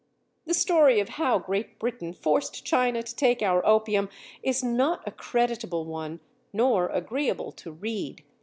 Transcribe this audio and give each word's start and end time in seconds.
The 0.47 0.55
story 0.55 0.99
of 0.99 1.09
how 1.09 1.37
Great 1.37 1.77
Britain 1.77 2.11
forced 2.11 2.65
China 2.65 3.03
to 3.03 3.15
take 3.15 3.43
our 3.43 3.63
opium 3.63 4.09
is 4.41 4.63
not 4.63 5.03
a 5.07 5.11
creditable 5.11 5.85
one 5.85 6.21
nor 6.51 6.87
agreeable 6.87 7.51
to 7.51 7.71
read. 7.71 8.23